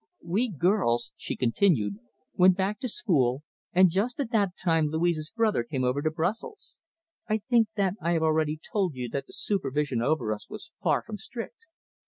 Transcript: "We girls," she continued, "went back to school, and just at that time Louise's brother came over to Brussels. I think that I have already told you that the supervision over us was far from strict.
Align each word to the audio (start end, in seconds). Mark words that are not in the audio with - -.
"We 0.23 0.49
girls," 0.49 1.11
she 1.15 1.35
continued, 1.35 1.97
"went 2.33 2.57
back 2.57 2.79
to 2.79 2.89
school, 2.89 3.43
and 3.71 3.91
just 3.91 4.19
at 4.19 4.31
that 4.31 4.57
time 4.57 4.87
Louise's 4.87 5.29
brother 5.29 5.63
came 5.63 5.83
over 5.83 6.01
to 6.01 6.09
Brussels. 6.09 6.79
I 7.29 7.37
think 7.47 7.67
that 7.75 7.93
I 8.01 8.13
have 8.13 8.23
already 8.23 8.57
told 8.73 8.95
you 8.95 9.07
that 9.09 9.27
the 9.27 9.33
supervision 9.33 10.01
over 10.01 10.33
us 10.33 10.49
was 10.49 10.71
far 10.81 11.03
from 11.03 11.19
strict. 11.19 11.67